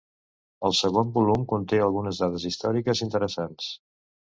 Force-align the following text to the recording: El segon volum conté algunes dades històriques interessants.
El 0.69 0.75
segon 0.77 1.11
volum 1.17 1.43
conté 1.51 1.83
algunes 1.89 2.23
dades 2.23 2.49
històriques 2.53 3.05
interessants. 3.09 3.71